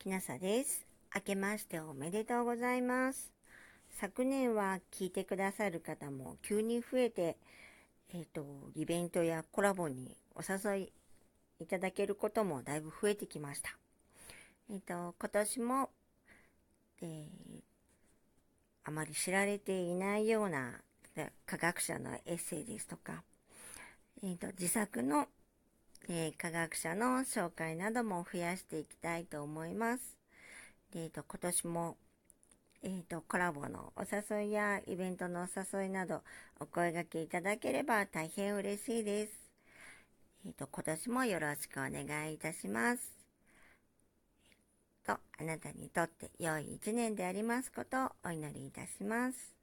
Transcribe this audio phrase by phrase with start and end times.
[0.00, 0.86] きなさです。
[1.14, 3.30] 明けましておめでとうございます。
[4.00, 7.36] 昨年は聞いてくださる方も急に増えて、
[8.14, 10.92] えっ、と、イベントやコラボにお誘い
[11.60, 13.76] いただけることもだいぶ増えてきました。
[14.70, 15.90] えっ、と、今年も、
[17.02, 17.60] えー
[18.82, 20.80] あまり知られていないような
[21.44, 23.22] 科学者のエッセイですとか、
[24.22, 25.28] えっ、と、自作の
[26.12, 30.16] えー科学者の紹介なども増やしていきたいと思います。
[30.92, 31.96] でえーと今年も、
[32.82, 36.22] えーとコラボのお誘いやイベントのお誘いなど
[36.58, 39.32] お声掛けいただければ大変嬉しいです。
[40.44, 43.12] えーと今年もよろしくお願いいたします。
[45.06, 49.59] とあなたにとって良い一年でありますことをお祈りいたします。